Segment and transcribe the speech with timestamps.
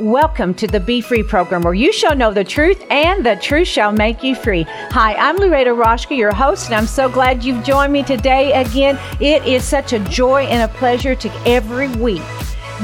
[0.00, 3.68] Welcome to the Be Free program where you shall know the truth and the truth
[3.68, 4.64] shall make you free.
[4.66, 8.98] Hi, I'm Lueda Roshka, your host, and I'm so glad you've joined me today again.
[9.20, 12.22] It is such a joy and a pleasure to every week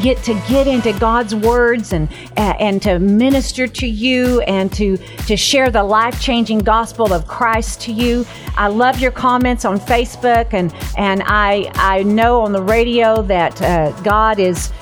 [0.00, 4.96] get to get into God's words and uh, and to minister to you and to
[4.96, 8.24] to share the life-changing gospel of Christ to you.
[8.56, 13.60] I love your comments on Facebook and and I I know on the radio that
[13.60, 14.72] uh, God is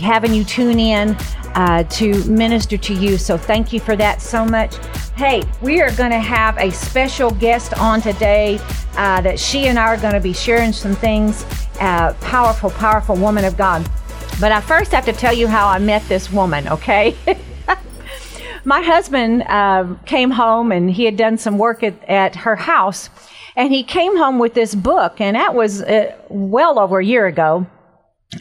[0.00, 1.16] having you tune in
[1.54, 3.18] uh, to minister to you.
[3.18, 4.76] So thank you for that so much.
[5.16, 8.58] Hey, we are going to have a special guest on today
[8.96, 11.44] uh, that she and I are going to be sharing some things.
[11.80, 13.88] Uh, powerful, powerful woman of God.
[14.40, 17.16] But I first have to tell you how I met this woman, okay?
[18.64, 23.08] My husband uh, came home and he had done some work at, at her house.
[23.56, 27.26] And he came home with this book, and that was uh, well over a year
[27.26, 27.66] ago.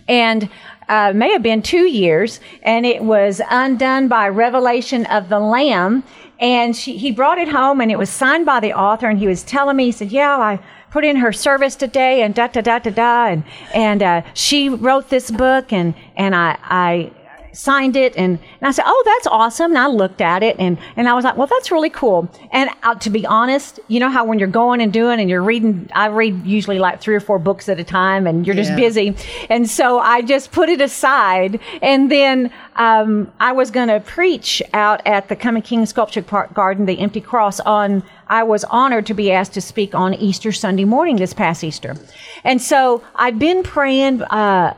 [0.09, 0.49] And
[0.89, 6.03] uh, may have been two years, and it was undone by revelation of the Lamb.
[6.40, 9.07] And she, he brought it home, and it was signed by the author.
[9.07, 10.59] And he was telling me, he said, "Yeah, I
[10.91, 13.43] put in her service today, and da da da da da." And
[13.74, 17.12] and uh, she wrote this book, and and I I
[17.55, 19.71] signed it and, and I said, Oh, that's awesome.
[19.71, 22.29] And I looked at it and, and I was like, Well, that's really cool.
[22.51, 25.43] And uh, to be honest, you know how when you're going and doing and you're
[25.43, 28.71] reading, I read usually like three or four books at a time and you're just
[28.71, 28.75] yeah.
[28.75, 29.15] busy.
[29.49, 31.59] And so I just put it aside.
[31.81, 36.53] And then um, I was going to preach out at the Coming King Sculpture Park
[36.53, 40.51] Garden, the Empty Cross, on I was honored to be asked to speak on Easter
[40.51, 41.95] Sunday morning this past Easter.
[42.43, 44.75] And so I've been praying, uh,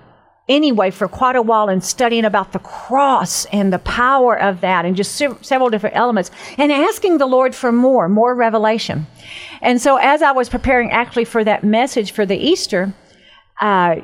[0.49, 4.85] anyway for quite a while and studying about the cross and the power of that
[4.85, 9.07] and just several different elements and asking the Lord for more, more revelation.
[9.61, 12.93] And so as I was preparing actually for that message for the Easter,
[13.59, 13.97] uh,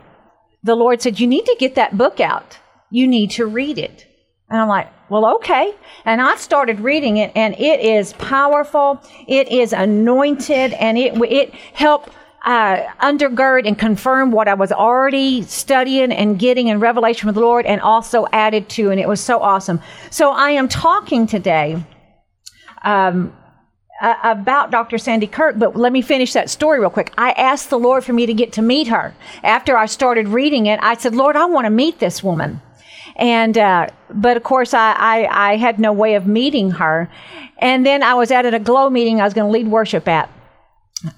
[0.63, 2.57] the Lord said, You need to get that book out.
[2.89, 4.07] You need to read it.
[4.49, 5.73] And I'm like, well, okay.
[6.05, 9.01] And I started reading it, and it is powerful.
[9.27, 12.09] It is anointed, and it it helped
[12.43, 17.41] uh, undergird and confirm what I was already studying and getting in revelation with the
[17.41, 19.81] Lord and also added to, and it was so awesome.
[20.11, 21.81] So I am talking today
[22.83, 23.33] um,
[24.01, 24.97] about Dr.
[24.97, 27.13] Sandy Kirk, but let me finish that story real quick.
[27.17, 29.15] I asked the Lord for me to get to meet her.
[29.43, 32.61] After I started reading it, I said, Lord, I want to meet this woman.
[33.15, 37.09] And, uh, but of course, I, I, I had no way of meeting her.
[37.59, 40.29] And then I was at Aglow meeting I was going to lead worship at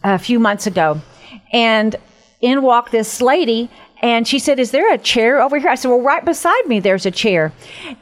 [0.04, 1.02] a few months ago.
[1.52, 1.96] And
[2.42, 3.70] in walked this lady
[4.02, 5.70] and she said, Is there a chair over here?
[5.70, 7.54] I said, Well, right beside me, there's a chair.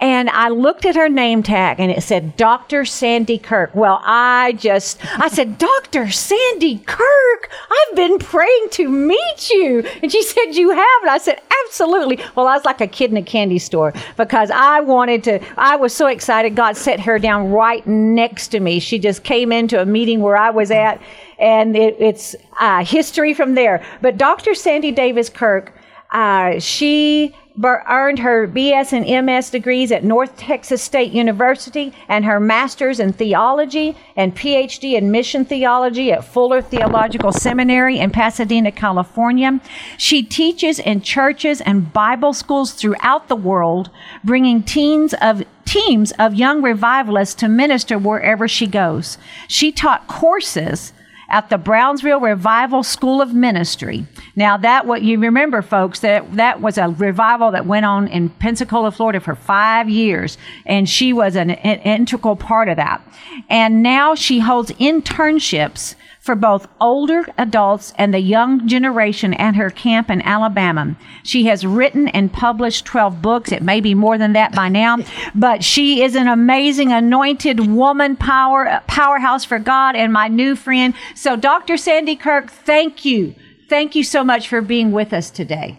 [0.01, 2.83] And I looked at her name tag and it said, Dr.
[2.83, 3.73] Sandy Kirk.
[3.75, 6.11] Well, I just, I said, Dr.
[6.11, 9.87] Sandy Kirk, I've been praying to meet you.
[10.01, 11.01] And she said, You have?
[11.03, 12.19] And I said, Absolutely.
[12.35, 15.75] Well, I was like a kid in a candy store because I wanted to, I
[15.75, 16.55] was so excited.
[16.55, 18.79] God set her down right next to me.
[18.79, 21.01] She just came into a meeting where I was at
[21.39, 23.83] and it, it's uh, history from there.
[24.01, 24.53] But Dr.
[24.55, 25.73] Sandy Davis Kirk,
[26.13, 32.39] uh, she earned her BS and MS degrees at North Texas State University and her
[32.39, 39.59] master's in theology and PhD in mission theology at Fuller Theological Seminary in Pasadena, California.
[39.97, 43.89] She teaches in churches and Bible schools throughout the world,
[44.23, 49.17] bringing teens of teams of young revivalists to minister wherever she goes.
[49.47, 50.93] She taught courses
[51.33, 54.05] at the Brownsville Revival School of Ministry.
[54.35, 58.29] Now that what you remember folks that that was a revival that went on in
[58.29, 63.01] Pensacola, Florida for 5 years and she was an, an integral part of that.
[63.49, 69.69] And now she holds internships for both older adults and the young generation at her
[69.69, 70.95] camp in Alabama.
[71.21, 73.51] She has written and published 12 books.
[73.51, 74.99] It may be more than that by now,
[75.35, 80.93] but she is an amazing anointed woman power, powerhouse for God and my new friend.
[81.13, 81.75] So Dr.
[81.75, 83.35] Sandy Kirk, thank you.
[83.67, 85.77] Thank you so much for being with us today.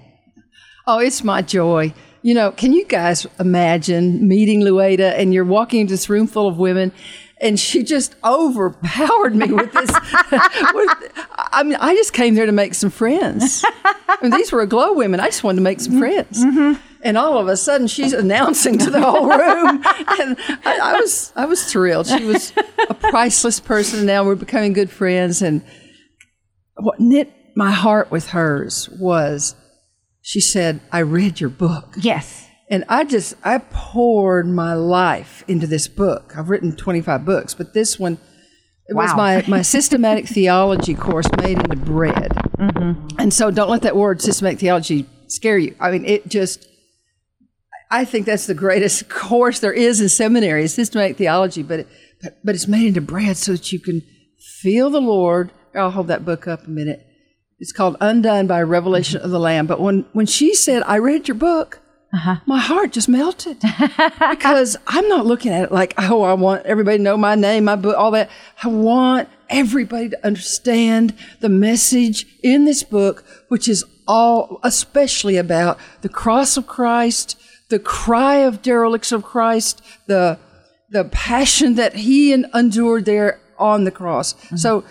[0.86, 1.94] Oh, it's my joy.
[2.20, 6.48] You know, can you guys imagine meeting Lueda and you're walking into this room full
[6.48, 6.92] of women
[7.40, 9.90] and she just overpowered me with this.
[10.30, 10.88] with,
[11.36, 13.64] I mean, I just came there to make some friends.
[13.84, 15.20] I mean, these were Aglow women.
[15.20, 16.44] I just wanted to make some friends.
[16.44, 16.80] Mm-hmm.
[17.02, 19.82] And all of a sudden, she's announcing to the whole room,
[20.20, 22.06] and I, I, was I was thrilled.
[22.06, 22.52] She was
[22.88, 25.42] a priceless person, and now we're becoming good friends.
[25.42, 25.62] And
[26.76, 29.54] what knit my heart with hers was,
[30.22, 35.68] she said, "I read your book." Yes and I just, I poured my life into
[35.68, 36.36] this book.
[36.36, 38.18] I've written 25 books, but this one,
[38.88, 39.04] it wow.
[39.04, 42.32] was my, my systematic theology course made into bread.
[42.58, 43.20] Mm-hmm.
[43.20, 45.76] And so don't let that word systematic theology scare you.
[45.78, 46.66] I mean, it just,
[47.92, 51.88] I think that's the greatest course there is in seminary, is systematic theology, but, it,
[52.20, 54.02] but, but it's made into bread so that you can
[54.60, 55.52] feel the Lord.
[55.76, 57.06] I'll hold that book up a minute.
[57.60, 59.68] It's called Undone by Revelation of the Lamb.
[59.68, 61.80] But when, when she said, I read your book,
[62.14, 62.36] uh-huh.
[62.46, 63.60] my heart just melted
[64.30, 67.64] because I'm not looking at it like, oh, I want everybody to know my name,
[67.64, 68.30] my book, all that.
[68.62, 75.78] I want everybody to understand the message in this book, which is all, especially about
[76.02, 77.36] the cross of Christ,
[77.68, 80.38] the cry of dereliction of Christ, the,
[80.90, 84.34] the passion that he endured there on the cross.
[84.34, 84.56] Mm-hmm.
[84.56, 84.84] So,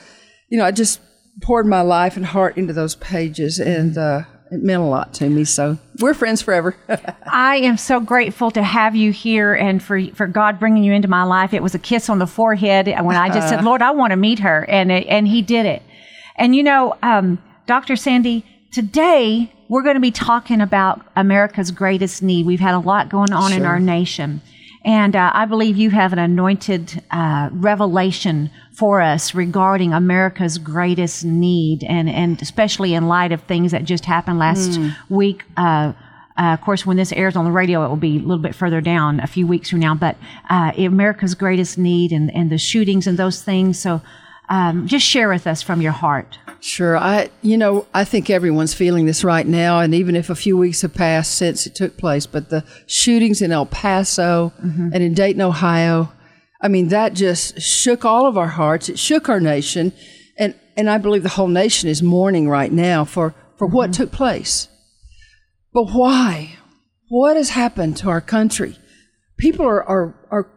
[0.50, 1.00] you know, I just
[1.42, 4.24] poured my life and heart into those pages and, uh,
[4.54, 5.46] it meant a lot to me.
[5.46, 6.76] So we're friends forever.
[7.26, 11.08] I am so grateful to have you here and for for God bringing you into
[11.08, 11.54] my life.
[11.54, 13.68] It was a kiss on the forehead when I just said, uh-huh.
[13.68, 15.82] "Lord, I want to meet her," and it, and He did it.
[16.36, 17.96] And you know, um, Dr.
[17.96, 22.46] Sandy, today we're going to be talking about America's greatest need.
[22.46, 23.60] We've had a lot going on sure.
[23.60, 24.42] in our nation.
[24.86, 31.24] And uh, I believe you have an anointed uh, revelation for us regarding America's greatest
[31.24, 34.94] need, and, and especially in light of things that just happened last mm.
[35.10, 35.44] week.
[35.56, 35.94] Uh,
[36.36, 38.56] uh, of course, when this airs on the radio, it will be a little bit
[38.56, 39.94] further down, a few weeks from now.
[39.94, 40.18] But
[40.50, 43.80] uh, America's greatest need and, and the shootings and those things.
[43.80, 44.02] So
[44.54, 46.38] um, just share with us from your heart.
[46.60, 46.96] Sure.
[46.96, 50.56] I, you know, I think everyone's feeling this right now, and even if a few
[50.56, 54.90] weeks have passed since it took place, but the shootings in El Paso mm-hmm.
[54.94, 56.14] and in Dayton, Ohio,
[56.62, 58.90] I mean, that just shook all of our hearts.
[58.90, 59.92] It shook our nation,
[60.38, 63.76] and and I believe the whole nation is mourning right now for for mm-hmm.
[63.76, 64.68] what took place.
[65.74, 66.58] But why?
[67.10, 68.78] What has happened to our country?
[69.38, 70.52] People are are, are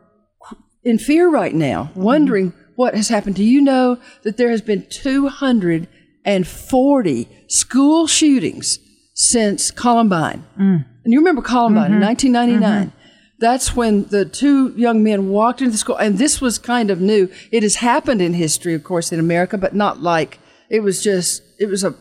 [0.84, 2.65] in fear right now, mm-hmm.
[2.76, 3.34] What has happened.
[3.36, 8.78] Do you know that there has been 240 school shootings
[9.14, 10.44] since Columbine?
[10.58, 10.84] Mm.
[11.04, 12.02] And you remember Columbine mm-hmm.
[12.02, 12.88] in 1999.
[12.88, 12.96] Mm-hmm.
[13.38, 17.02] That's when the two young men walked into the school, and this was kind of
[17.02, 17.28] new.
[17.52, 20.38] It has happened in history, of course, in America, but not like
[20.70, 21.94] it was just, it was a,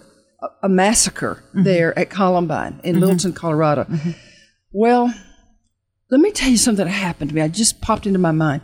[0.64, 1.64] a massacre mm-hmm.
[1.64, 3.04] there at Columbine in mm-hmm.
[3.04, 3.84] Littleton, Colorado.
[3.84, 4.12] Mm-hmm.
[4.72, 5.14] Well,
[6.10, 7.42] let me tell you something that happened to me.
[7.42, 8.62] I just popped into my mind.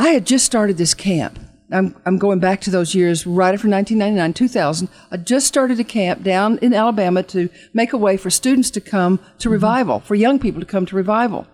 [0.00, 1.38] I had just started this camp.
[1.70, 4.88] I'm, I'm going back to those years right after 1999, 2000.
[5.10, 8.80] I just started a camp down in Alabama to make a way for students to
[8.80, 9.50] come to mm-hmm.
[9.50, 11.46] revival, for young people to come to revival.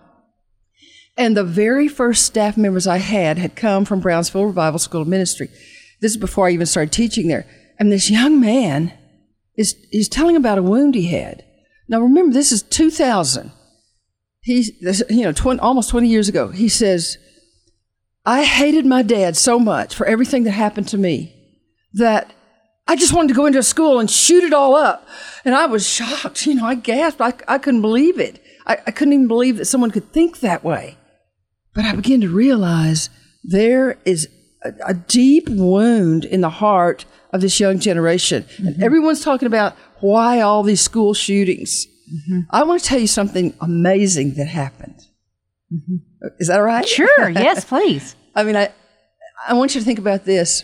[1.17, 5.09] And the very first staff members I had had come from Brownsville Revival School of
[5.09, 5.49] Ministry.
[5.99, 7.45] This is before I even started teaching there.
[7.77, 8.93] And this young man
[9.57, 11.43] is he's telling about a wound he had.
[11.89, 13.51] Now remember, this is 2000.
[14.39, 14.71] He's
[15.09, 16.47] you know 20, almost 20 years ago.
[16.47, 17.17] He says,
[18.27, 21.33] I hated my dad so much for everything that happened to me
[21.93, 22.33] that
[22.85, 25.07] I just wanted to go into a school and shoot it all up.
[25.45, 26.45] And I was shocked.
[26.45, 27.21] You know, I gasped.
[27.21, 28.43] I, I couldn't believe it.
[28.65, 30.97] I, I couldn't even believe that someone could think that way.
[31.73, 33.09] But I began to realize
[33.45, 34.27] there is
[34.61, 38.43] a, a deep wound in the heart of this young generation.
[38.43, 38.67] Mm-hmm.
[38.67, 41.87] And everyone's talking about why all these school shootings.
[42.13, 42.39] Mm-hmm.
[42.49, 45.06] I want to tell you something amazing that happened.
[45.73, 46.27] Mm-hmm.
[46.39, 46.87] Is that right?
[46.87, 47.29] Sure.
[47.29, 48.15] Yes, please.
[48.35, 48.73] I mean, I
[49.47, 50.63] I want you to think about this.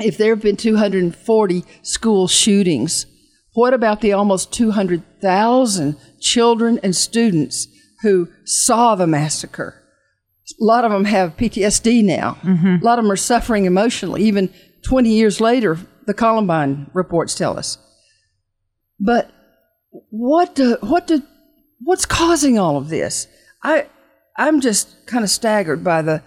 [0.00, 3.06] If there have been 240 school shootings,
[3.54, 7.68] what about the almost 200,000 children and students
[8.02, 9.82] who saw the massacre?
[10.60, 12.38] A lot of them have PTSD now.
[12.42, 12.76] Mm-hmm.
[12.80, 14.22] A lot of them are suffering emotionally.
[14.22, 14.52] Even
[14.84, 17.78] 20 years later, the Columbine reports tell us.
[18.98, 19.30] But
[20.10, 21.22] what do, what do,
[21.80, 23.26] what's causing all of this?
[23.62, 23.86] I
[24.36, 26.22] I'm just kind of staggered by the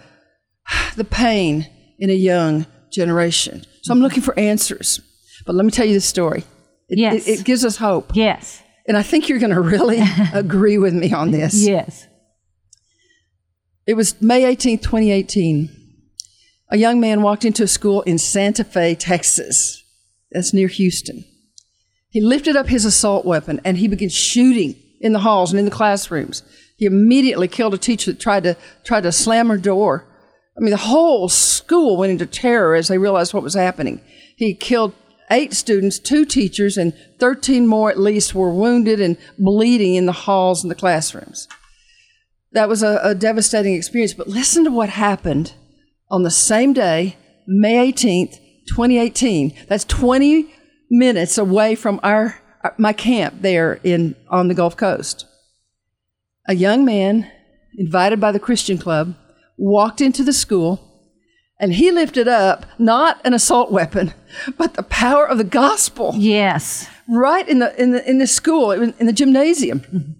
[0.95, 1.67] the pain
[1.99, 3.63] in a young generation.
[3.81, 4.99] So I'm looking for answers.
[5.45, 6.43] But let me tell you this story.
[6.89, 7.27] It, yes.
[7.27, 8.15] It, it gives us hope.
[8.15, 8.61] Yes.
[8.87, 9.99] And I think you're going to really
[10.33, 11.65] agree with me on this.
[11.65, 12.07] Yes.
[13.87, 15.69] It was May 18, 2018.
[16.71, 19.83] A young man walked into a school in Santa Fe, Texas.
[20.31, 21.23] That's near Houston.
[22.09, 25.65] He lifted up his assault weapon and he began shooting in the halls and in
[25.65, 26.43] the classrooms.
[26.77, 30.05] He immediately killed a teacher that tried to tried to slam her door.
[30.57, 34.01] I mean, the whole school went into terror as they realized what was happening.
[34.35, 34.93] He killed
[35.31, 40.11] eight students, two teachers, and 13 more at least were wounded and bleeding in the
[40.11, 41.47] halls and the classrooms.
[42.51, 44.13] That was a, a devastating experience.
[44.13, 45.53] But listen to what happened
[46.09, 47.17] on the same day,
[47.47, 49.53] May 18th, 2018.
[49.67, 50.53] That's 20
[50.89, 52.39] minutes away from our
[52.77, 55.25] my camp there in on the Gulf Coast
[56.47, 57.31] a young man
[57.77, 59.15] invited by the Christian Club
[59.57, 60.81] walked into the school
[61.59, 64.13] and he lifted up not an assault weapon,
[64.57, 66.13] but the power of the gospel.
[66.15, 66.89] Yes.
[67.07, 70.15] Right in the in the in the school, in the gymnasium.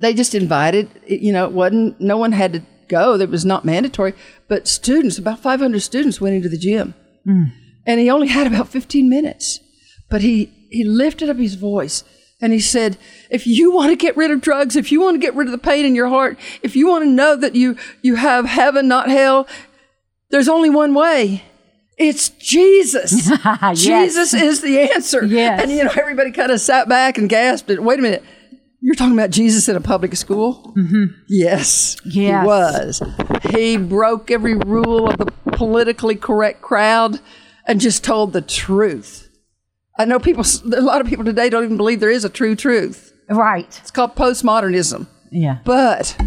[0.00, 3.16] they just invited, you know, it wasn't, no one had to go.
[3.16, 4.14] That was not mandatory.
[4.48, 6.94] But students, about 500 students went into the gym.
[7.26, 7.52] Mm.
[7.86, 9.60] And he only had about 15 minutes.
[10.08, 12.02] But he, he lifted up his voice
[12.40, 12.96] and he said,
[13.30, 15.52] if you want to get rid of drugs, if you want to get rid of
[15.52, 18.88] the pain in your heart, if you want to know that you, you have heaven,
[18.88, 19.46] not hell,
[20.30, 21.42] there's only one way.
[21.98, 23.30] It's Jesus.
[23.74, 25.24] Jesus is the answer.
[25.24, 25.62] Yes.
[25.62, 27.68] And you know, everybody kind of sat back and gasped.
[27.68, 28.24] Wait a minute.
[28.82, 30.72] You're talking about Jesus in a public school?
[30.78, 31.04] Mm-hmm.
[31.28, 32.42] Yes, Yes.
[32.42, 33.02] he was.
[33.50, 37.20] He broke every rule of the politically correct crowd
[37.66, 39.28] and just told the truth.
[40.00, 42.56] I know people, a lot of people today don't even believe there is a true
[42.56, 43.12] truth.
[43.28, 43.66] Right.
[43.82, 45.06] It's called postmodernism.
[45.30, 45.58] Yeah.
[45.64, 46.18] But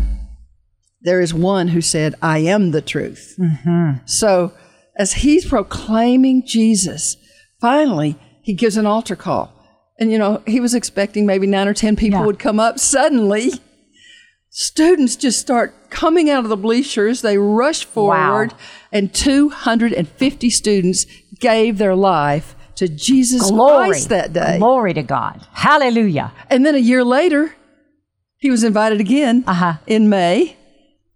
[1.02, 3.36] there is one who said, I am the truth.
[3.40, 4.06] Mm-hmm.
[4.06, 4.54] So
[4.96, 7.18] as he's proclaiming Jesus,
[7.60, 9.52] finally he gives an altar call.
[10.00, 12.26] And you know, he was expecting maybe nine or 10 people Yeah.
[12.28, 12.78] would come up.
[12.78, 13.54] Suddenly,
[14.52, 17.22] students just start coming out of the bleachers.
[17.22, 18.54] They rush forward,
[18.92, 21.06] and 250 students
[21.40, 23.88] gave their life to Jesus Glory.
[23.90, 24.58] Christ that day.
[24.58, 25.46] Glory to God.
[25.54, 26.32] Hallelujah.
[26.50, 27.54] And then a year later,
[28.38, 29.76] he was invited again Uh-huh.
[29.88, 30.58] in May.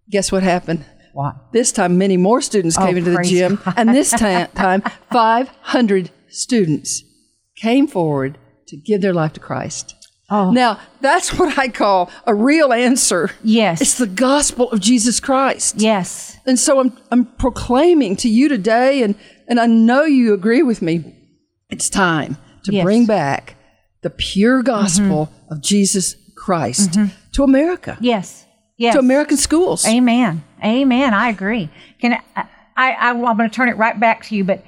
[0.10, 0.86] Guess what happened?
[1.14, 1.36] What?
[1.52, 3.74] This time, many more students came Oh, into the gym, God.
[3.76, 7.04] and this time, time, 500 students
[7.56, 8.38] came forward
[8.68, 9.96] to give their life to Christ.
[10.30, 10.52] Oh.
[10.52, 13.32] Now, that's what I call a real answer.
[13.44, 13.82] Yes.
[13.82, 15.76] It's the gospel of Jesus Christ.
[15.78, 16.38] Yes.
[16.46, 19.16] And so I'm, I'm proclaiming to you today, and,
[19.48, 21.16] and I know you agree with me,
[21.70, 22.84] it's time to Yes.
[22.84, 23.56] bring back
[24.02, 26.98] the pure gospel of Jesus Christ
[27.34, 28.46] to America, Yes.
[28.78, 28.94] Yes.
[28.94, 29.86] to American schools.
[29.88, 30.44] Amen.
[30.64, 31.14] Amen.
[31.14, 31.70] I agree.
[32.00, 34.64] Can I, I, I I'm going to turn it right back to you, but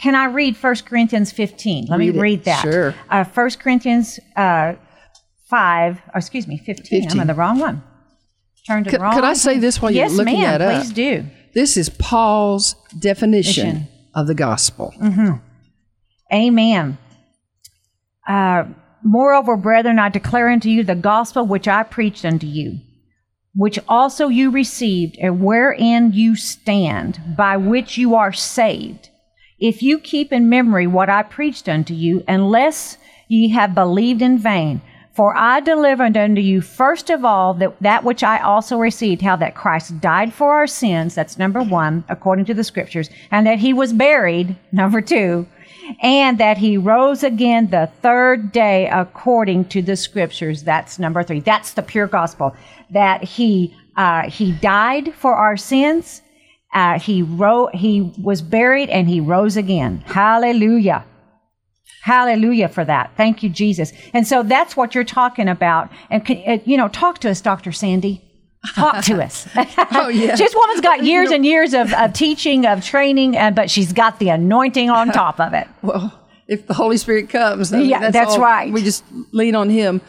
[0.00, 1.86] can I read 1 Corinthians 15?
[1.86, 2.20] Let Read me it.
[2.22, 2.62] read that.
[2.62, 2.94] Sure.
[3.08, 4.74] Uh, 1 Corinthians uh,
[5.48, 7.02] 5, or excuse me, 15.
[7.02, 7.20] I'm 15.
[7.20, 7.82] on the wrong one.
[8.66, 10.80] Turn to Could- wrong could I say this while you're yes, looking ma'am, that up?
[10.82, 11.24] Please do.
[11.54, 13.88] This is Paul's definition Definition.
[14.14, 14.94] of the gospel.
[16.32, 16.98] Amen.
[18.26, 18.64] Uh,
[19.04, 22.78] Moreover, brethren, I declare unto you the gospel which I preached unto you,
[23.54, 29.08] which also you received, and wherein you stand, by which you are saved.
[29.58, 32.96] If you keep in memory what I preached unto you, unless
[33.28, 34.82] ye have believed in vain.
[35.14, 39.36] For I delivered unto you first of all that, that which I also received, how
[39.36, 43.58] that Christ died for our sins, that's number one, according to the scriptures, and that
[43.58, 45.46] he was buried, number two,
[46.00, 50.62] and that he rose again the third day according to the scriptures.
[50.62, 51.40] That's number three.
[51.40, 52.54] That's the pure gospel.
[52.90, 56.22] That he uh, he died for our sins.
[56.72, 60.02] Uh, he ro- he was buried and he rose again.
[60.06, 61.04] Hallelujah.
[62.02, 63.12] Hallelujah for that.
[63.16, 63.92] Thank you, Jesus.
[64.12, 65.90] And so that's what you're talking about.
[66.10, 67.72] And uh, you know, talk to us, Dr.
[67.72, 68.22] Sandy.
[68.74, 69.48] Talk to us.
[69.94, 70.36] Oh, yeah.
[70.36, 74.18] This woman's got years and years of, of teaching, of training, uh, but she's got
[74.18, 75.66] the anointing on top of it.
[75.82, 78.72] Well, if the Holy Spirit comes, I mean, Yeah, that's all- right.
[78.72, 80.00] We just lean on Him.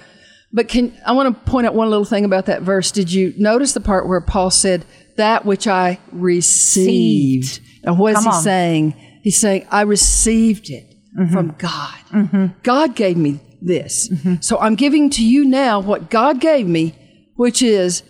[0.51, 2.91] But can I want to point out one little thing about that verse?
[2.91, 4.86] Did you notice the part where Paul said,
[5.17, 7.60] "That which I received"?
[7.83, 8.43] And what is Come he on.
[8.43, 9.19] saying?
[9.24, 11.31] He's saying, "I received it Mm-hmm.
[11.33, 12.53] from God.
[12.63, 14.10] God gave me this,
[14.41, 16.95] so I'm giving to you now what God gave me,
[17.36, 18.01] which is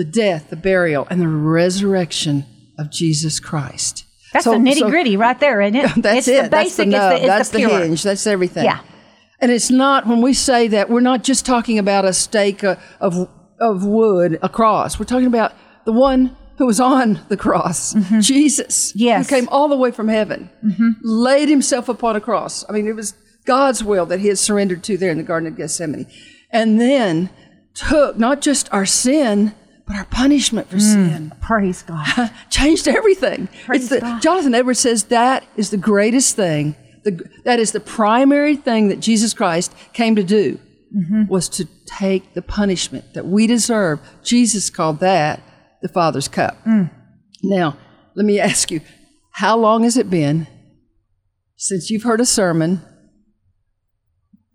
[0.00, 2.44] the death, the burial, and the resurrection
[2.78, 5.90] of Jesus Christ." That's So- the nitty so- gritty right there, isn't it?
[6.02, 6.42] that's it's it.
[6.44, 6.88] The that's the basic.
[6.88, 7.12] nub.
[7.12, 8.02] it's the, it's that's the, the, hinge.
[8.02, 8.64] That's everything.
[8.64, 8.80] Yeah.
[9.40, 12.76] And it's not when we say that we're not just talking about a stake uh,
[13.00, 13.28] of
[13.60, 14.98] of wood, a cross.
[14.98, 15.52] We're talking about
[15.84, 18.90] the one who was on the cross, Jesus.
[18.90, 18.98] Mm-hmm.
[18.98, 19.30] Yes.
[19.30, 20.50] Who came all the way from heaven,
[21.02, 22.64] laid himself upon a cross.
[22.68, 23.14] I mean, it was
[23.46, 26.06] God's will that he had surrendered to there in the Garden of Gethsemane.
[26.50, 27.30] And then
[27.74, 29.54] took not just our sin,
[29.90, 32.30] but our punishment for sin Praise God.
[32.50, 33.48] changed everything.
[33.66, 34.22] Praise the, God.
[34.22, 36.76] Jonathan Edwards says that is the greatest thing.
[37.02, 40.58] The, that is the primary thing that Jesus Christ came to do
[40.92, 41.26] Mm-hmm.
[41.28, 44.00] was to take the punishment that we deserve.
[44.24, 45.40] Jesus called that
[45.82, 46.56] the Father's cup.
[46.64, 46.90] Mm.
[47.44, 47.76] Now,
[48.16, 48.80] let me ask you,
[49.30, 50.48] how long has it been
[51.54, 52.82] since you've heard a sermon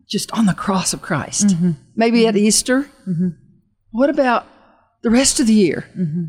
[0.10, 1.48] just on the cross of Christ?
[1.48, 1.72] Mm-hmm.
[1.96, 2.90] Maybe at Easter?
[3.92, 4.46] What about
[5.06, 5.88] the rest of the year?
[5.96, 6.26] Mm-hmm.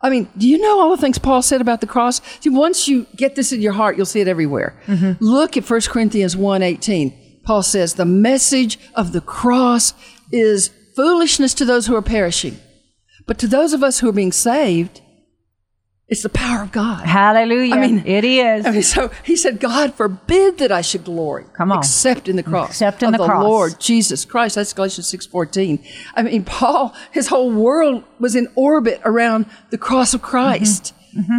[0.00, 2.20] I mean, do you know all the things Paul said about the cross?
[2.38, 4.80] See, once you get this in your heart, you'll see it everywhere.
[4.86, 5.24] Mm-hmm.
[5.24, 7.42] Look at 1 Corinthians 1.18.
[7.42, 9.92] Paul says, the message of the cross
[10.30, 12.60] is foolishness to those who are perishing.
[13.26, 15.00] But to those of us who are being saved,
[16.12, 17.06] It's the power of God.
[17.06, 17.74] Hallelujah.
[17.74, 18.66] I mean, it is.
[18.66, 21.46] I mean, so he said, God forbid that I should glory.
[21.54, 21.78] Come on.
[21.78, 22.68] Except in the cross.
[22.68, 23.42] Except in of the cross.
[23.42, 24.56] Lord Jesus Christ.
[24.56, 25.82] That's Galatians 6.14.
[26.14, 30.92] I mean, Paul, his whole world was in orbit around the cross of Christ.
[31.16, 31.38] Mm-hmm.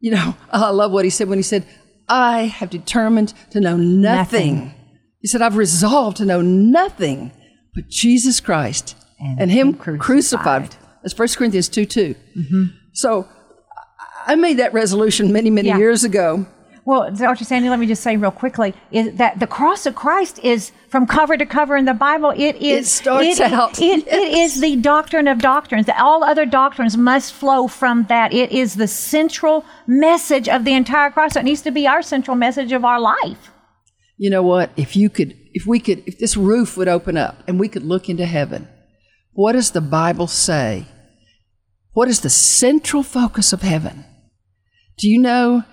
[0.00, 1.64] You know, I love what he said when he said,
[2.08, 4.56] I have determined to know nothing.
[4.56, 4.74] Nothing.
[5.20, 7.30] He said, I've resolved to know nothing
[7.76, 10.00] but Jesus Christ and, And him crucified.
[10.00, 10.76] crucified.
[11.04, 12.14] That's 1 Corinthians 2 2.
[12.94, 13.28] So
[14.26, 15.78] I made that resolution many, many Yeah.
[15.78, 16.46] years ago.
[16.86, 17.44] Well, Dr.
[17.44, 21.06] Sandy, let me just say real quickly is that the cross of Christ is from
[21.06, 22.30] cover to cover in the Bible.
[22.36, 22.86] It is.
[22.86, 25.86] It starts it- out, It, it is the doctrine of doctrines.
[25.98, 28.32] All other doctrines must flow from that.
[28.32, 31.36] It is the central message of the entire cross.
[31.36, 33.52] It needs to be our central message of our life.
[34.16, 34.70] You know what?
[34.76, 37.84] If you could, if we could, if this roof would open up and we could
[37.84, 38.68] look into heaven,
[39.32, 40.86] what does the Bible say?
[41.92, 44.04] What is the central focus of heaven?
[45.00, 45.64] Do you know?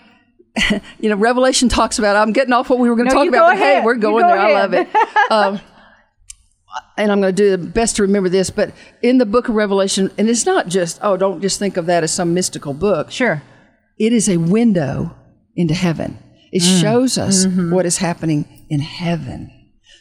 [0.99, 2.15] You know, Revelation talks about.
[2.15, 4.23] I'm getting off what we were going to No, talk about, but hey, we're going
[4.23, 4.39] go there.
[4.39, 4.87] I love it.
[5.29, 5.59] Um,
[6.97, 8.49] and I'm going to do the best to remember this.
[8.49, 8.71] But
[9.03, 12.03] in the book of Revelation, and it's not just oh, don't just think of that
[12.03, 13.11] as some mystical book.
[13.11, 13.41] Sure.
[13.99, 15.15] It is a window
[15.55, 16.17] into heaven.
[16.51, 16.81] It Mm.
[16.81, 17.71] shows us Mm-hmm.
[17.73, 19.51] what is happening in heaven.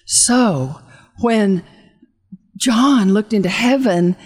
[0.06, 0.80] So
[1.20, 1.64] when
[2.56, 4.16] John looked into heaven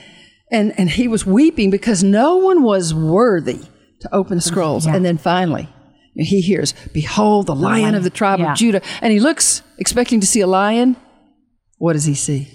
[0.51, 3.61] and, and he was weeping because no one was worthy
[4.01, 4.87] to open the scrolls.
[4.87, 4.95] Yeah.
[4.97, 5.69] And then finally,
[6.15, 8.53] he hears, Behold, the lion of the tribe Yeah.
[8.53, 8.83] of Judah.
[9.01, 10.97] And he looks, expecting to see a lion.
[11.79, 12.49] What does he see?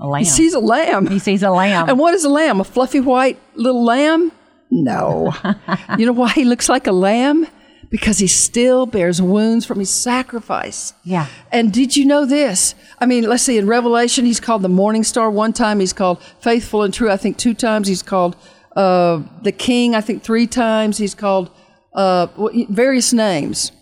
[0.00, 0.20] A lamb.
[0.20, 1.06] He sees a lamb.
[1.08, 1.88] He sees a lamb.
[1.88, 2.60] And what is a lamb?
[2.60, 4.30] A fluffy white little lamb?
[4.70, 5.34] No.
[5.98, 7.46] you know why he looks like a lamb?
[7.90, 10.92] Because he still bears wounds from his sacrifice.
[11.04, 11.26] Yeah.
[11.50, 12.74] And did you know this?
[13.00, 15.80] I mean, let's see, in Revelation, he's called the morning star one time.
[15.80, 17.88] He's called faithful and true, I think, two times.
[17.88, 18.36] He's called
[18.78, 20.98] uh, the king, I think, three times.
[20.98, 21.50] He's called
[21.94, 22.28] uh,
[22.70, 23.72] various names.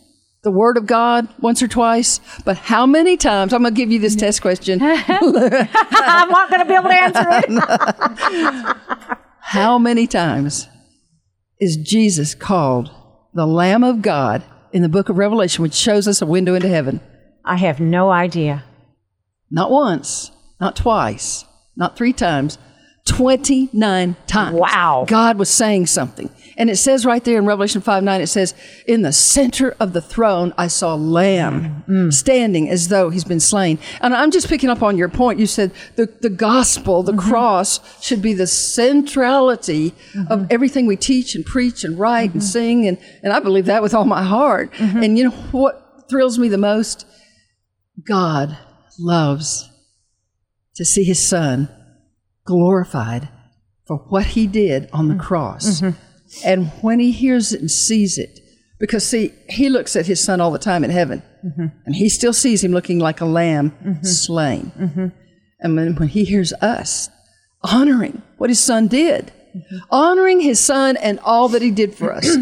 [0.42, 2.18] The word of God once or twice.
[2.46, 3.52] But how many times?
[3.52, 4.80] I'm going to give you this test question.
[4.82, 8.76] I'm not going to be able to answer it.
[9.40, 10.66] How many times
[11.60, 12.90] is Jesus called
[13.34, 16.68] the Lamb of God in the book of Revelation, which shows us a window into
[16.68, 17.00] heaven?
[17.44, 18.64] I have no idea.
[19.50, 20.30] Not once,
[20.60, 21.44] not twice,
[21.76, 22.58] not three times,
[23.06, 24.58] 29 times.
[24.58, 25.04] Wow.
[25.08, 26.28] God was saying something.
[26.58, 28.54] And it says right there in Revelation 5 9, it says,
[28.86, 32.12] In the center of the throne, I saw a lamb mm, mm.
[32.12, 33.78] standing as though he's been slain.
[34.00, 35.38] And I'm just picking up on your point.
[35.38, 37.28] You said the, the gospel, the mm-hmm.
[37.28, 40.32] cross, should be the centrality mm-hmm.
[40.32, 42.50] of everything we teach and preach and write and mm-hmm.
[42.50, 42.86] sing.
[42.86, 44.70] And, and I believe that with all my heart.
[44.78, 47.06] And you know what thrills me the most?
[48.06, 48.56] God
[48.98, 49.70] loves
[50.74, 51.68] to see his son
[52.46, 53.28] glorified
[53.86, 55.22] for what he did on the mm-hmm.
[55.22, 55.80] cross.
[55.80, 55.98] Mm-hmm.
[56.44, 58.40] And when he hears it and sees it,
[58.78, 61.66] because see, he looks at his son all the time in heaven, mm-hmm.
[61.84, 64.72] and he still sees him looking like a lamb slain.
[65.60, 67.08] And when, when he hears us
[67.62, 69.32] honoring what his son did,
[69.90, 72.36] honoring his son and all that he did for us,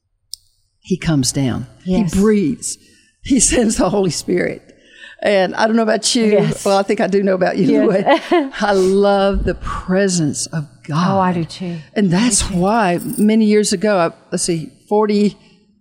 [0.80, 1.66] he comes down.
[1.84, 2.12] Yes.
[2.12, 2.78] He breathes.
[3.22, 4.74] He sends the Holy Spirit.
[5.20, 6.26] And I don't know about you.
[6.26, 6.64] Yes.
[6.64, 7.66] Well, I think I do know about you.
[7.66, 8.30] Yes.
[8.32, 8.50] Louie.
[8.60, 11.16] I love the presence of God.
[11.16, 11.78] Oh, I do too.
[11.94, 15.36] And that's why many years ago, I, let's see, 40,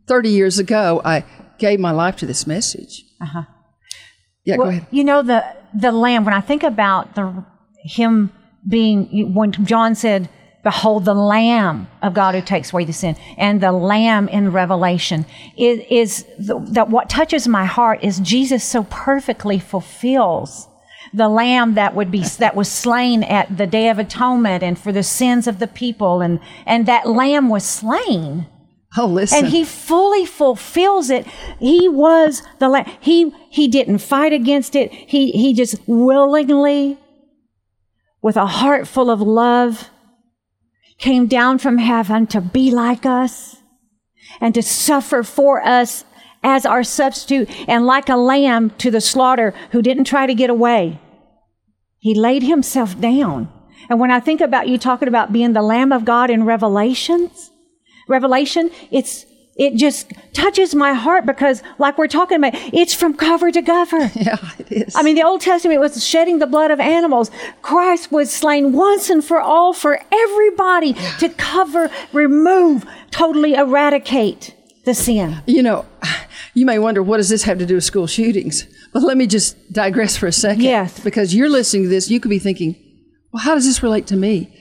[0.07, 1.23] 30 years ago, I
[1.59, 3.03] gave my life to this message.
[3.21, 3.43] Uh-huh.
[4.43, 4.87] Yeah, Well, go ahead.
[4.91, 5.43] You know the
[5.77, 6.23] the lamb.
[6.25, 7.45] When I think about the
[7.83, 8.31] him
[8.67, 10.29] being when John said,
[10.69, 15.25] "Behold, the Lamb of God who takes away the sin," and the Lamb in Revelation
[15.55, 20.67] is, is the, that what touches my heart is Jesus so perfectly fulfills
[21.13, 24.91] the lamb that would be that was slain at the day of atonement and for
[24.91, 28.45] the sins of the people and and that lamb was slain
[28.97, 29.37] Oh, listen.
[29.39, 31.25] and he fully fulfills it.
[31.59, 34.91] He was the la- he he didn't fight against it.
[34.91, 36.97] He he just willingly,
[38.21, 39.89] with a heart full of love,
[40.97, 43.57] came down from heaven to be like us
[44.41, 46.03] and to suffer for us
[46.43, 50.49] as our substitute and like a lamb to the slaughter who didn't try to get
[50.49, 50.99] away.
[51.99, 53.51] He laid himself down.
[53.89, 57.51] And when I think about you talking about being the Lamb of God in Revelations,
[58.07, 59.25] Revelation, it's
[59.57, 63.97] it just touches my heart because, like we're talking about, it's from cover to cover.
[64.15, 64.95] yeah, it is.
[64.95, 67.31] I mean, the Old Testament was shedding the blood of animals.
[67.63, 74.53] Christ was slain once and for all for everybody to cover, remove, totally eradicate
[74.85, 75.41] the sin.
[75.47, 75.85] you know,
[76.53, 78.65] you may wonder, what does this have to do with school shootings?
[78.93, 80.63] But let me just digress for a second.
[80.63, 80.99] Yes.
[80.99, 82.75] Because you're listening to this, you could be thinking,
[83.33, 84.53] well, how does this relate to me?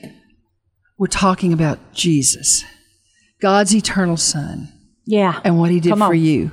[0.97, 2.63] We're talking about Jesus.
[3.39, 4.73] God's eternal Son
[5.07, 5.39] Yeah.
[5.43, 6.19] and what He did Come for on.
[6.19, 6.51] you.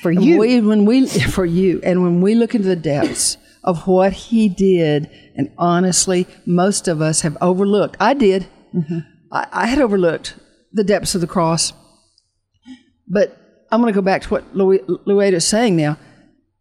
[0.00, 0.38] For And you.
[0.38, 4.48] we, when we for you, and when we look into the depths of what He
[4.48, 7.96] did, and honestly, most of us have overlooked.
[8.00, 8.46] I did.
[8.74, 8.98] Mm-hmm.
[9.32, 10.36] I, I had overlooked
[10.72, 11.72] the depths of the cross.
[13.08, 13.36] But
[13.72, 15.98] I'm going to go back to what Lueda is saying now.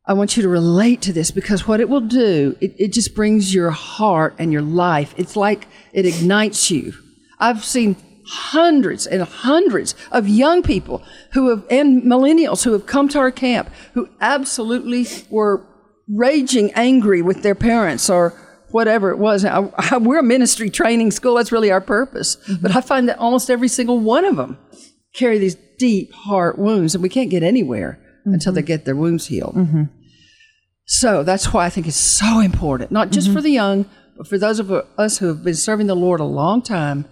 [0.07, 3.13] I want you to relate to this because what it will do, it, it just
[3.13, 5.13] brings your heart and your life.
[5.17, 6.93] It's like it ignites you.
[7.39, 7.95] I've seen
[8.29, 13.31] hundreds and hundreds of young people who have, and millennials who have come to our
[13.31, 15.65] camp who absolutely were
[16.07, 18.33] raging angry with their parents or
[18.69, 19.43] whatever it was.
[19.43, 21.35] I, I, we're a ministry training school.
[21.35, 22.35] That's really our purpose.
[22.35, 22.61] Mm-hmm.
[22.61, 24.59] But I find that almost every single one of them
[25.15, 28.33] carry these deep heart wounds and we can't get anywhere mm-hmm.
[28.33, 29.55] until they get their wounds healed.
[29.55, 29.83] Mm-hmm.
[30.85, 33.85] So that's why I think it's so important, not just for the young,
[34.17, 37.05] but for those of us who have been serving the Lord a long time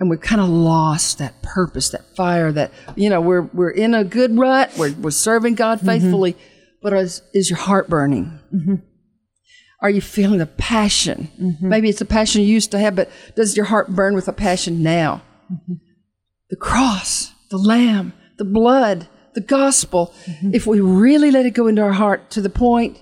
[0.00, 3.94] and we've kind of lost that purpose, that fire, that, you know, we're, we're in
[3.94, 5.86] a good rut, we're, we're serving God mm-hmm.
[5.86, 6.36] faithfully,
[6.82, 8.38] but is, is your heart burning?
[8.52, 8.74] Mm-hmm.
[9.80, 11.30] Are you feeling the passion?
[11.40, 11.68] Mm-hmm.
[11.68, 14.32] Maybe it's a passion you used to have, but does your heart burn with a
[14.32, 15.22] passion now?
[16.50, 20.14] The cross, the lamb, the blood, the gospel,
[20.52, 22.98] if we really let it go into our heart to the point,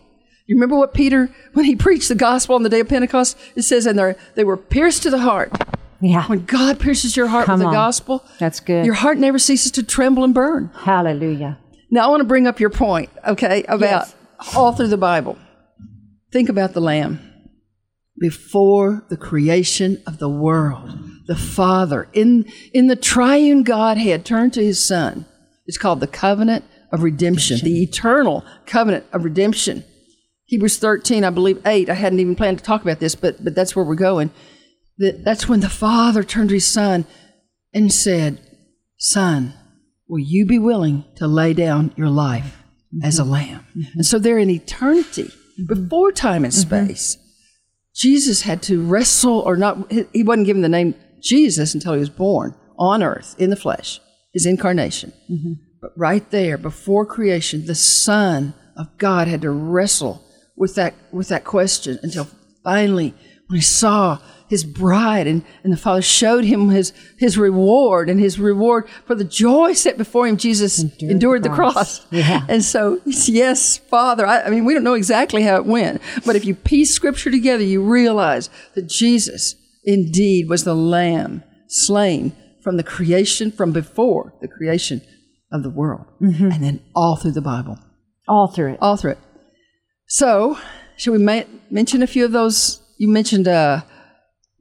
[0.46, 3.62] you remember what Peter, when he preached the gospel on the day of Pentecost, it
[3.62, 5.52] says, and they were pierced to the heart.
[6.02, 6.26] Yeah.
[6.26, 7.72] When God pierces your heart Come with the on.
[7.74, 8.84] gospel, That's good.
[8.84, 10.70] your heart never ceases to tremble and burn.
[10.74, 11.58] Hallelujah.
[11.90, 14.12] Now, I want to bring up your point, okay, about
[14.56, 15.38] all through the Bible.
[16.32, 17.20] Think about the Lamb.
[18.18, 20.90] Before the creation of the world,
[21.26, 25.26] the Father, in, in the triune Godhead, turned to his Son.
[25.66, 29.84] It's called the covenant of redemption, the eternal covenant of redemption.
[30.44, 31.88] Hebrews 13, I believe 8.
[31.88, 34.30] I hadn't even planned to talk about this, but, but that's where we're going.
[34.98, 37.06] That, that's when the Father turned to his Son
[37.72, 38.40] and said,
[38.98, 39.54] Son,
[40.08, 42.62] will you be willing to lay down your life
[42.94, 43.04] mm-hmm.
[43.04, 43.66] as a lamb?
[43.70, 43.98] Mm-hmm.
[43.98, 45.66] And so there in eternity, mm-hmm.
[45.66, 47.16] before time and space,
[47.94, 52.00] Jesus had to wrestle, or not, he- he wasn't given the name Jesus until he
[52.00, 54.00] was born on earth in the flesh,
[54.32, 55.12] his incarnation.
[55.80, 60.22] But right there, before creation, the Son of God had to wrestle
[60.56, 62.28] with that, with that question until
[62.62, 63.14] finally,
[63.48, 64.18] when he saw
[64.52, 69.14] his bride and, and the Father showed him his, his reward and his reward for
[69.14, 71.72] the joy set before him, Jesus endured, the the cross.
[72.00, 72.06] cross.
[72.10, 72.44] Yeah.
[72.50, 76.36] And so, yes, Father, I, I mean, we don't know exactly how it went, but
[76.36, 82.76] if you piece scripture together, you realize that Jesus indeed was the lamb slain from
[82.76, 85.00] the creation, from before the creation
[85.50, 86.04] of the world.
[86.20, 87.78] And then all through the Bible,
[88.28, 88.78] All through it.
[88.82, 89.18] all through it.
[90.08, 90.58] So,
[90.98, 92.82] should we ma- mention a few of those?
[92.98, 93.80] You mentioned, uh,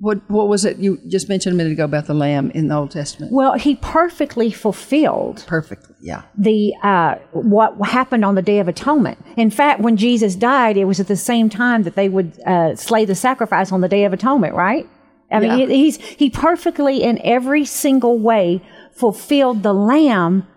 [0.02, 2.76] what, what was it you just mentioned a minute ago about the lamb in the
[2.76, 3.32] Old Testament?
[3.32, 6.24] Well, he perfectly fulfilled Perfectly, yeah.
[6.38, 9.18] the uh, what happened on the Day of Atonement.
[9.38, 12.76] In fact, when Jesus died, it was at the same time that they would uh,
[12.76, 14.90] slay the sacrifice on the Day of Atonement, right?
[15.32, 15.68] I mean, Yeah.
[15.68, 18.62] he, he's he perfectly in every single way
[18.92, 20.48] fulfilled the lamb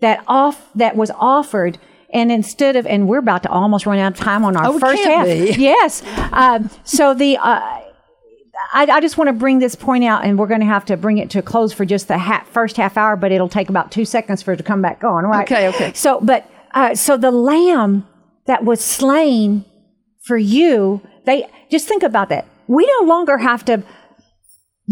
[0.00, 1.78] that off that was offered.
[2.10, 4.78] And instead of, and we're about to almost run out of time on our Oh,
[4.78, 5.26] first half.
[5.26, 5.54] be.
[5.58, 6.02] Yes.
[6.32, 7.80] Um, so the uh,
[8.72, 10.96] I, I just want to bring this point out, and we're going to have to
[10.96, 13.68] bring it to a close for just the ha- first half hour, but it'll take
[13.68, 15.50] about two seconds for it to come back on, right?
[15.50, 15.92] Okay, okay.
[15.94, 18.06] So, but uh, so the lamb
[18.46, 19.64] that was slain
[20.24, 22.46] for you, they just think about that.
[22.66, 23.82] We no longer have to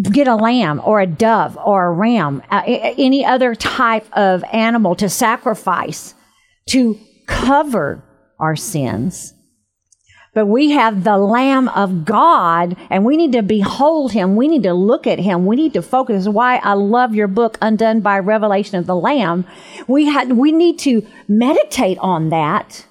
[0.03, 4.95] get a lamb or a dove or a ram, uh, any other type of animal
[4.97, 6.15] to sacrifice
[6.69, 8.03] to cover
[8.39, 9.33] our sins.
[10.37, 14.37] But we have the Lamb of God, and we need to behold Him.
[14.37, 15.47] We need to look at Him.
[15.47, 16.17] We need to focus.
[16.17, 19.47] This is why I love your book, Undone by Revelation of the Lamb.
[19.89, 22.85] We had, we need to meditate on that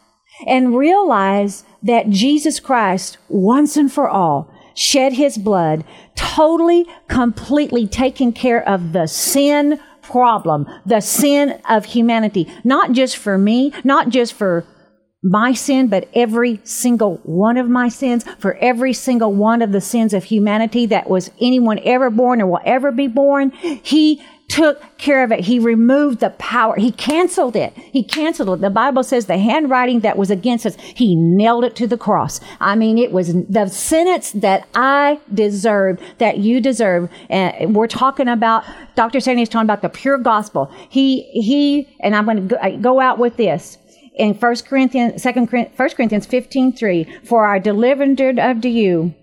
[0.47, 5.83] and realize that Jesus Christ, once and for all, shed His blood,
[6.15, 13.37] totally, completely taking care of the sin problem, the sin of humanity, not just for
[13.37, 14.65] me, not just for
[15.25, 19.81] my sin, but every single one of my sins, for every single one of the
[19.81, 23.49] sins of humanity that was anyone ever born or will ever be born.
[23.49, 25.39] He took care of it.
[25.39, 26.75] He removed the power.
[26.75, 27.73] He canceled it.
[27.75, 28.61] He canceled it.
[28.61, 32.39] The Bible says the handwriting that was against us, he nailed it to the cross.
[32.59, 37.09] I mean, it was the sentence that I deserved, that you deserve.
[37.29, 38.63] And we're talking about,
[38.95, 39.19] Dr.
[39.19, 40.71] Sandy is talking about the pure gospel.
[40.89, 43.79] He, he, and I'm going to go, uh, go out with this
[44.15, 49.13] in 1 Corinthians, 2 Corinthians, 1 Corinthians 15, 3, for our delivered unto you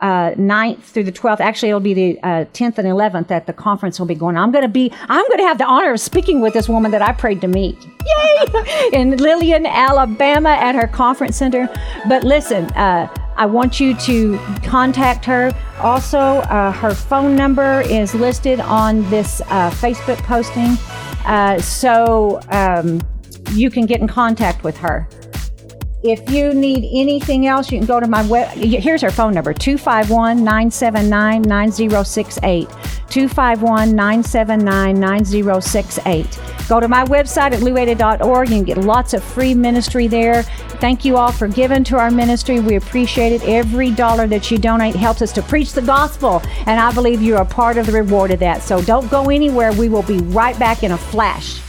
[0.00, 1.40] uh, 9th through the 12th.
[1.40, 4.36] Actually, it'll be the uh, 10th and 11th that the conference will be going.
[4.36, 6.90] I'm going to be, I'm going to have the honor of speaking with this woman
[6.90, 7.78] that I prayed to meet.
[8.04, 8.90] Yay!
[8.92, 11.68] In Lillian, Alabama at her conference center.
[12.08, 15.50] But listen, uh, I want you to contact her.
[15.80, 20.76] Also, uh, her phone number is listed on this uh, Facebook posting.
[21.26, 23.00] Uh, so um,
[23.52, 25.08] you can get in contact with her.
[26.08, 28.56] If you need anything else, you can go to my web.
[28.56, 32.68] Here's our phone number 251 979 9068.
[32.68, 36.40] 251 979 9068.
[36.68, 38.48] Go to my website at lueda.org.
[38.48, 40.44] You can get lots of free ministry there.
[40.78, 42.60] Thank you all for giving to our ministry.
[42.60, 43.42] We appreciate it.
[43.42, 47.42] Every dollar that you donate helps us to preach the gospel, and I believe you're
[47.42, 48.62] a part of the reward of that.
[48.62, 49.72] So don't go anywhere.
[49.72, 51.65] We will be right back in a flash.